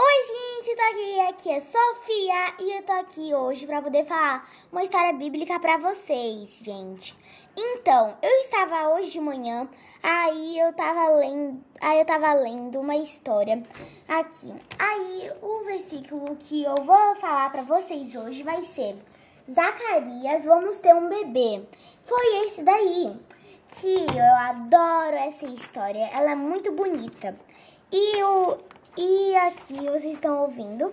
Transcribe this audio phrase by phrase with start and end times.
[0.00, 4.48] Oi, gente, tô aqui, aqui é Sofia e eu tô aqui hoje para poder falar
[4.70, 7.16] uma história bíblica para vocês, gente.
[7.56, 9.68] Então, eu estava hoje de manhã,
[10.00, 13.60] aí eu tava lendo, aí eu tava lendo uma história
[14.06, 14.54] aqui.
[14.78, 18.94] Aí o versículo que eu vou falar para vocês hoje vai ser
[19.50, 21.66] Zacarias, vamos ter um bebê.
[22.04, 23.16] Foi esse daí
[23.66, 27.36] que eu adoro essa história, ela é muito bonita.
[27.90, 28.58] E o
[29.00, 30.92] e aqui vocês estão ouvindo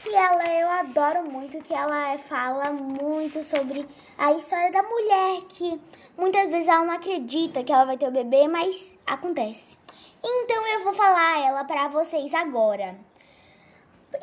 [0.00, 3.84] que ela eu adoro muito que ela fala muito sobre
[4.16, 5.80] a história da mulher que
[6.16, 9.76] muitas vezes ela não acredita que ela vai ter o bebê, mas acontece.
[10.22, 12.96] Então eu vou falar ela para vocês agora.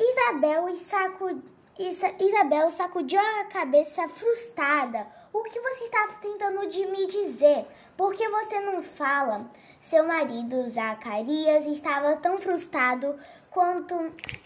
[0.00, 1.38] Isabel e saco
[1.78, 5.06] Isabel sacudiu a cabeça frustrada.
[5.32, 7.66] O que você está tentando de me dizer?
[7.96, 9.48] Por que você não fala?
[9.80, 13.16] Seu marido, Zacarias, estava tão frustrado
[13.50, 13.94] quanto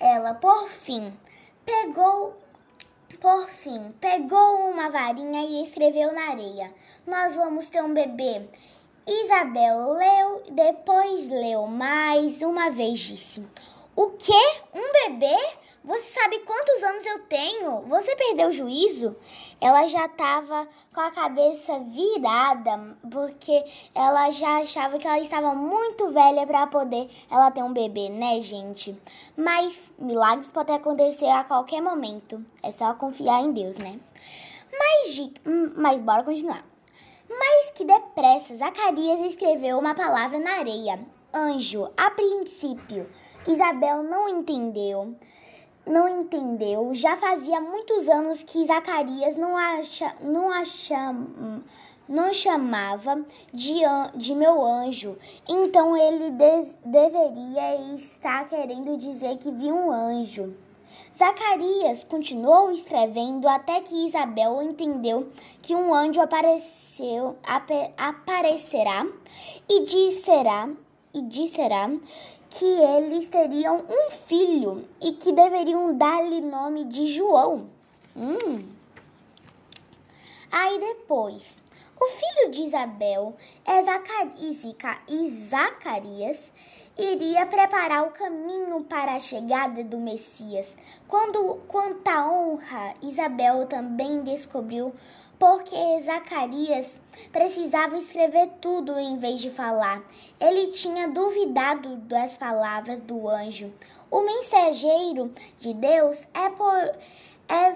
[0.00, 0.34] ela.
[0.34, 1.16] Por fim,
[1.64, 2.36] pegou
[3.20, 6.72] por fim, pegou uma varinha e escreveu na areia:
[7.06, 8.48] Nós vamos ter um bebê.
[9.06, 13.46] Isabel leu, depois leu mais uma vez disse:
[13.94, 14.60] O quê?
[14.74, 15.36] Um bebê?
[15.82, 17.80] Você sabe quantos anos eu tenho?
[17.88, 19.16] Você perdeu o juízo?
[19.58, 23.64] Ela já estava com a cabeça virada, porque
[23.94, 28.42] ela já achava que ela estava muito velha para poder ela ter um bebê, né,
[28.42, 28.94] gente?
[29.34, 32.44] Mas milagres podem acontecer a qualquer momento.
[32.62, 33.98] É só confiar em Deus, né?
[34.70, 36.62] Mas, hum, mas bora continuar.
[37.26, 41.00] Mas que depressa, Zacarias escreveu uma palavra na areia.
[41.32, 43.10] Anjo, a princípio.
[43.46, 45.16] Isabel não entendeu
[45.90, 46.94] não entendeu.
[46.94, 51.14] Já fazia muitos anos que Zacarias não, acha, não, acha,
[52.08, 53.80] não chamava de,
[54.14, 55.16] de meu anjo.
[55.48, 60.54] Então ele des, deveria estar querendo dizer que viu um anjo.
[61.16, 65.28] Zacarias continuou escrevendo até que Isabel entendeu
[65.60, 69.06] que um anjo apareceu, ap, aparecerá
[69.68, 70.68] e disserá
[71.14, 71.90] e disserá
[72.48, 77.68] que eles teriam um filho e que deveriam dar-lhe nome de João.
[78.16, 78.64] Hum.
[80.50, 81.60] Aí depois,
[81.98, 83.36] o filho de Isabel
[85.08, 86.52] e Zacarias
[86.98, 90.76] iria preparar o caminho para a chegada do Messias.
[91.06, 94.92] Quando quanta honra, Isabel também descobriu
[95.40, 97.00] porque Zacarias
[97.32, 100.02] precisava escrever tudo em vez de falar.
[100.38, 103.72] Ele tinha duvidado das palavras do anjo.
[104.10, 106.76] O mensageiro de Deus é por,
[107.48, 107.74] é,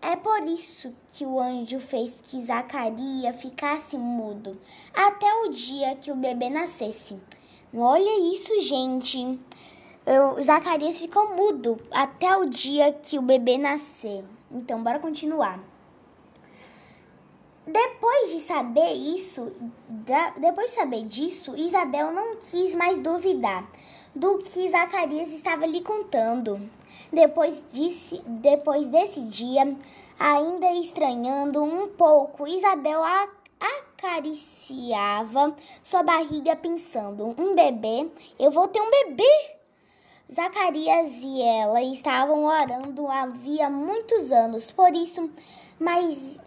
[0.00, 4.58] é por isso que o anjo fez que Zacarias ficasse mudo
[4.94, 7.20] até o dia que o bebê nascesse.
[7.74, 9.38] Olha isso, gente.
[10.06, 14.24] Eu, Zacarias ficou mudo até o dia que o bebê nascer.
[14.50, 15.71] Então, bora continuar.
[17.66, 19.52] Depois de saber isso,
[20.36, 23.70] depois de saber disso, Isabel não quis mais duvidar
[24.14, 26.60] do que Zacarias estava lhe contando.
[27.12, 29.76] Depois, disse, depois desse dia,
[30.18, 33.00] ainda estranhando um pouco, Isabel
[34.00, 38.10] acariciava sua barriga pensando: um bebê?
[38.40, 39.56] Eu vou ter um bebê!
[40.34, 45.30] Zacarias e ela estavam orando havia muitos anos, por isso,
[45.78, 46.40] mas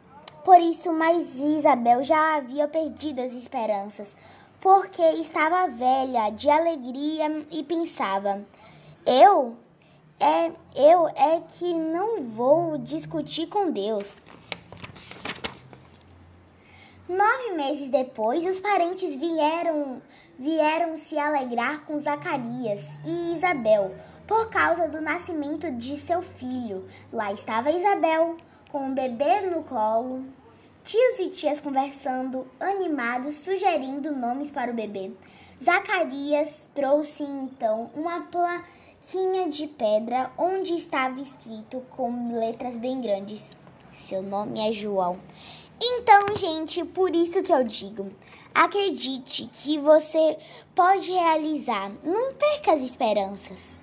[0.46, 4.16] por isso, mas Isabel já havia perdido as esperanças,
[4.62, 8.46] porque estava velha de alegria e pensava:
[9.06, 9.58] eu
[10.20, 14.22] é eu é que não vou discutir com Deus.
[17.10, 20.00] Nove meses depois, os parentes vieram
[20.38, 23.96] vieram se alegrar com Zacarias e Isabel
[24.28, 26.86] por causa do nascimento de seu filho.
[27.12, 28.38] Lá estava Isabel
[28.76, 30.26] com o bebê no colo,
[30.84, 35.14] tios e tias conversando, animados, sugerindo nomes para o bebê.
[35.64, 43.54] Zacarias trouxe então uma plaquinha de pedra onde estava escrito com letras bem grandes:
[43.94, 45.22] Seu nome é João.
[45.82, 48.12] Então, gente, por isso que eu digo,
[48.54, 50.38] acredite que você
[50.76, 51.94] pode realizar.
[52.04, 53.78] Não perca as esperanças.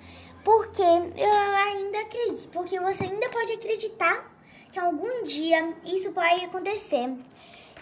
[0.45, 4.32] Porque eu ainda acredito, porque você ainda pode acreditar
[4.73, 7.15] que algum dia isso pode acontecer.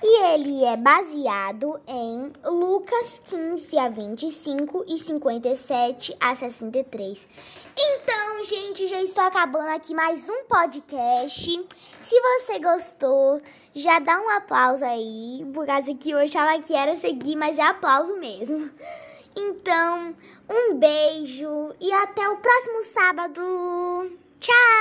[0.03, 7.29] E ele é baseado em Lucas 15 a 25 e 57 a 63.
[7.79, 11.67] Então, gente, já estou acabando aqui mais um podcast.
[12.01, 13.43] Se você gostou,
[13.75, 17.63] já dá um aplauso aí, por causa que eu achava que era seguir, mas é
[17.63, 18.71] aplauso mesmo.
[19.37, 20.17] Então,
[20.49, 23.41] um beijo e até o próximo sábado.
[24.41, 24.81] Tchau!